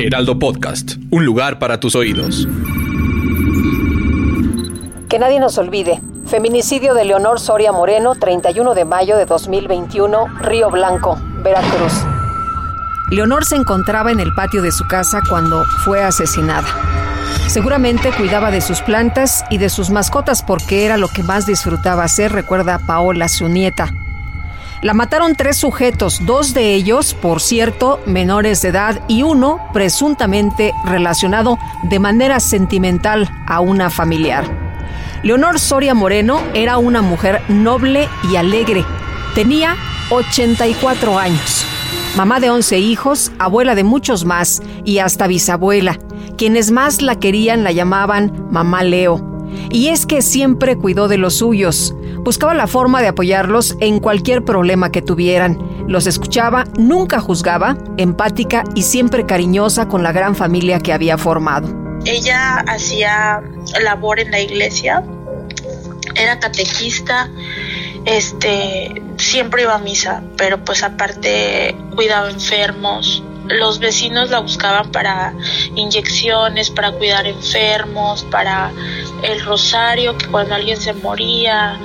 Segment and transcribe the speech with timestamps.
[0.00, 2.46] Heraldo Podcast, un lugar para tus oídos.
[5.08, 6.00] Que nadie nos olvide.
[6.28, 11.94] Feminicidio de Leonor Soria Moreno, 31 de mayo de 2021, Río Blanco, Veracruz.
[13.10, 16.68] Leonor se encontraba en el patio de su casa cuando fue asesinada.
[17.48, 22.04] Seguramente cuidaba de sus plantas y de sus mascotas porque era lo que más disfrutaba
[22.04, 23.92] hacer, recuerda Paola, su nieta.
[24.80, 30.72] La mataron tres sujetos, dos de ellos, por cierto, menores de edad y uno presuntamente
[30.84, 34.44] relacionado de manera sentimental a una familiar.
[35.24, 38.84] Leonor Soria Moreno era una mujer noble y alegre.
[39.34, 39.74] Tenía
[40.10, 41.66] 84 años.
[42.16, 45.98] Mamá de 11 hijos, abuela de muchos más y hasta bisabuela.
[46.36, 49.27] Quienes más la querían la llamaban Mamá Leo.
[49.70, 51.94] Y es que siempre cuidó de los suyos.
[52.18, 55.58] Buscaba la forma de apoyarlos en cualquier problema que tuvieran.
[55.86, 61.68] Los escuchaba, nunca juzgaba, empática y siempre cariñosa con la gran familia que había formado.
[62.04, 63.42] Ella hacía
[63.82, 65.02] labor en la iglesia,
[66.14, 67.28] era catequista,
[68.04, 75.34] este, siempre iba a misa, pero pues aparte cuidaba enfermos, los vecinos la buscaban para
[75.74, 78.70] inyecciones, para cuidar enfermos, para
[79.22, 81.78] el rosario, que cuando alguien se moría,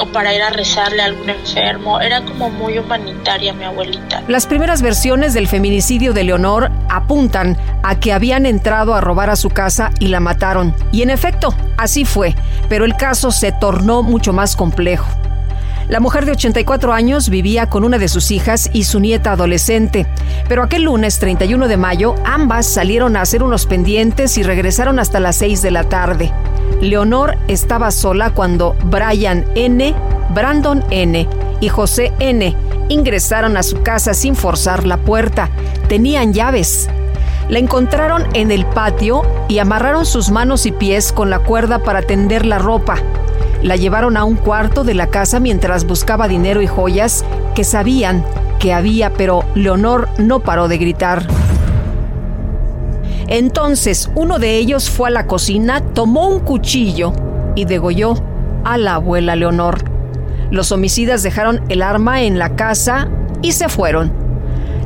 [0.00, 2.00] o para ir a rezarle a algún enfermo.
[2.00, 4.22] Era como muy humanitaria mi abuelita.
[4.28, 9.36] Las primeras versiones del feminicidio de Leonor apuntan a que habían entrado a robar a
[9.36, 10.74] su casa y la mataron.
[10.92, 12.34] Y en efecto, así fue,
[12.68, 15.06] pero el caso se tornó mucho más complejo.
[15.88, 20.06] La mujer de 84 años vivía con una de sus hijas y su nieta adolescente,
[20.48, 25.20] pero aquel lunes 31 de mayo ambas salieron a hacer unos pendientes y regresaron hasta
[25.20, 26.32] las 6 de la tarde.
[26.80, 29.94] Leonor estaba sola cuando Brian N.,
[30.30, 31.28] Brandon N.
[31.60, 32.56] y José N.
[32.88, 35.50] ingresaron a su casa sin forzar la puerta.
[35.88, 36.88] Tenían llaves.
[37.50, 42.00] La encontraron en el patio y amarraron sus manos y pies con la cuerda para
[42.00, 42.96] tender la ropa.
[43.64, 48.22] La llevaron a un cuarto de la casa mientras buscaba dinero y joyas que sabían
[48.60, 51.26] que había, pero Leonor no paró de gritar.
[53.26, 57.14] Entonces uno de ellos fue a la cocina, tomó un cuchillo
[57.54, 58.22] y degolló
[58.64, 59.82] a la abuela Leonor.
[60.50, 63.08] Los homicidas dejaron el arma en la casa
[63.40, 64.12] y se fueron.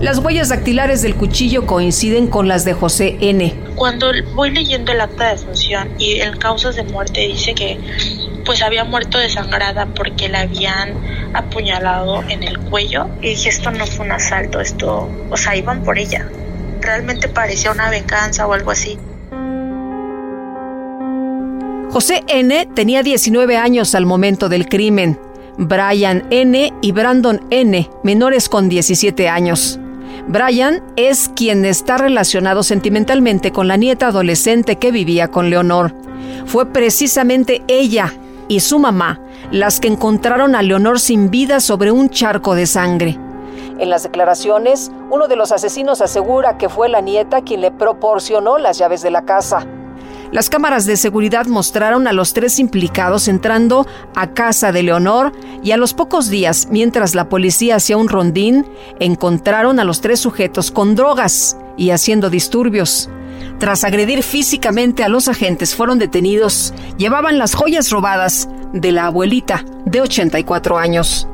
[0.00, 3.54] Las huellas dactilares del cuchillo coinciden con las de José N.
[3.74, 7.78] Cuando voy leyendo el acta de función y en causas de muerte dice que
[8.46, 10.94] pues había muerto desangrada porque la habían
[11.34, 15.82] apuñalado en el cuello y dije esto no fue un asalto, esto, o sea, iban
[15.82, 16.26] por ella.
[16.80, 18.96] Realmente parecía una venganza o algo así.
[21.90, 22.68] José N.
[22.74, 25.18] tenía 19 años al momento del crimen.
[25.58, 26.72] Brian N.
[26.82, 29.80] y Brandon N., menores con 17 años.
[30.28, 35.94] Brian es quien está relacionado sentimentalmente con la nieta adolescente que vivía con Leonor.
[36.44, 38.12] Fue precisamente ella
[38.48, 39.20] y su mamá
[39.50, 43.18] las que encontraron a Leonor sin vida sobre un charco de sangre.
[43.78, 48.58] En las declaraciones, uno de los asesinos asegura que fue la nieta quien le proporcionó
[48.58, 49.66] las llaves de la casa.
[50.32, 55.32] Las cámaras de seguridad mostraron a los tres implicados entrando a casa de Leonor
[55.62, 58.66] y a los pocos días, mientras la policía hacía un rondín,
[58.98, 63.08] encontraron a los tres sujetos con drogas y haciendo disturbios.
[63.58, 66.74] Tras agredir físicamente a los agentes, fueron detenidos.
[66.98, 71.26] Llevaban las joyas robadas de la abuelita de 84 años.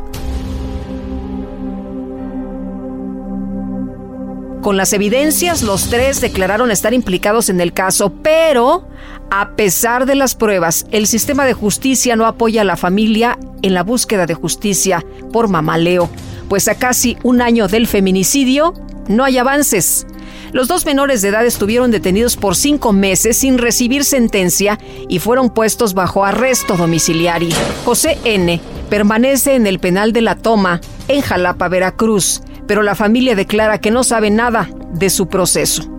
[4.63, 8.87] Con las evidencias, los tres declararon estar implicados en el caso, pero
[9.29, 13.75] a pesar de las pruebas, el sistema de justicia no apoya a la familia en
[13.75, 16.09] la búsqueda de justicia por mamá Leo,
[16.49, 18.73] pues a casi un año del feminicidio
[19.09, 20.07] no hay avances.
[20.53, 24.79] Los dos menores de edad estuvieron detenidos por cinco meses sin recibir sentencia
[25.09, 27.57] y fueron puestos bajo arresto domiciliario.
[27.87, 28.61] José N.
[28.91, 33.91] permanece en el penal de la Toma, en Jalapa, Veracruz, pero la familia declara que
[33.91, 35.91] no sabe nada de su proceso.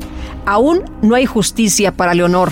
[0.46, 2.52] Aún no hay justicia para Leonor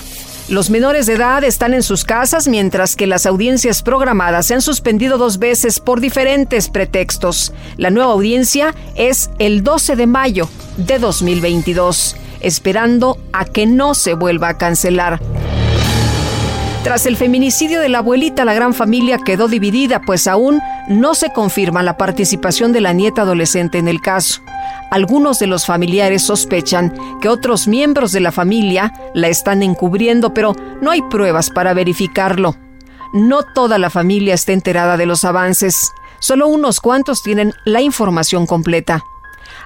[0.51, 4.61] Los menores de edad están en sus casas mientras que las audiencias programadas se han
[4.61, 7.53] suspendido dos veces por diferentes pretextos.
[7.77, 14.13] La nueva audiencia es el 12 de mayo de 2022, esperando a que no se
[14.13, 15.21] vuelva a cancelar.
[16.83, 21.31] Tras el feminicidio de la abuelita, la gran familia quedó dividida, pues aún no se
[21.31, 24.41] confirma la participación de la nieta adolescente en el caso.
[24.89, 26.91] Algunos de los familiares sospechan
[27.21, 32.55] que otros miembros de la familia la están encubriendo, pero no hay pruebas para verificarlo.
[33.13, 38.47] No toda la familia está enterada de los avances, solo unos cuantos tienen la información
[38.47, 39.03] completa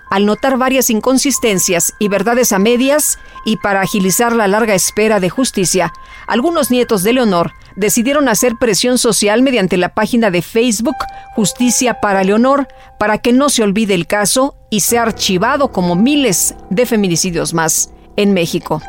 [0.10, 5.30] al notar varias inconsistencias y verdades a medias, y para agilizar la larga espera de
[5.30, 5.94] justicia,
[6.28, 10.96] algunos nietos de Leonor decidieron hacer presión social mediante la página de Facebook
[11.36, 12.68] Justicia para Leonor
[12.98, 17.92] para que no se olvide el caso y sea archivado como miles de feminicidios más
[18.16, 18.82] en México.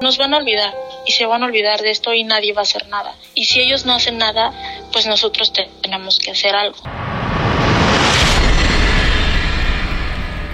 [0.00, 0.72] Nos van a olvidar
[1.06, 3.14] y se van a olvidar de esto y nadie va a hacer nada.
[3.34, 4.52] Y si ellos no hacen nada,
[4.92, 5.52] pues nosotros
[5.82, 6.78] tenemos que hacer algo.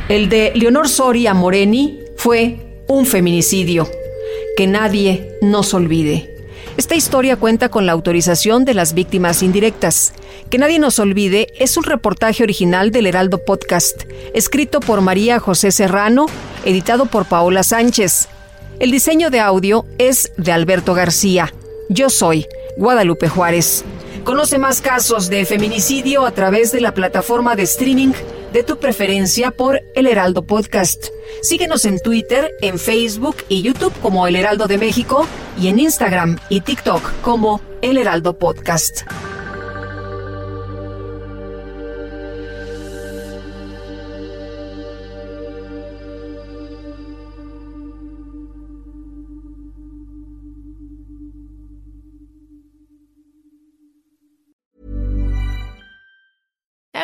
[0.08, 2.58] El de Leonor Soria Moreni fue
[2.88, 3.88] un feminicidio.
[4.54, 6.36] Que nadie nos olvide.
[6.76, 10.12] Esta historia cuenta con la autorización de las víctimas indirectas.
[10.50, 14.02] Que nadie nos olvide es un reportaje original del Heraldo Podcast,
[14.34, 16.26] escrito por María José Serrano,
[16.66, 18.28] editado por Paola Sánchez.
[18.80, 21.54] El diseño de audio es de Alberto García.
[21.88, 22.46] Yo soy
[22.76, 23.84] Guadalupe Juárez.
[24.24, 28.12] Conoce más casos de feminicidio a través de la plataforma de streaming
[28.54, 31.08] de tu preferencia por El Heraldo Podcast.
[31.42, 35.26] Síguenos en Twitter, en Facebook y YouTube como El Heraldo de México
[35.60, 39.02] y en Instagram y TikTok como El Heraldo Podcast.